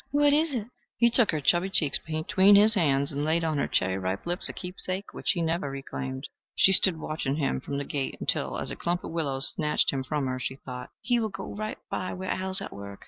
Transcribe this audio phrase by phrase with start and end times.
[0.09, 0.65] "What is it?"
[0.97, 4.49] He took her chubby cheeks between his hands and laid on her cherry ripe lips
[4.49, 6.27] a keepsake which he never reclaimed.
[6.55, 10.03] She stood watching him from the gate until, as a clump of willows snatched him
[10.03, 12.99] from her, she thought, "He will go right by where Al is at work.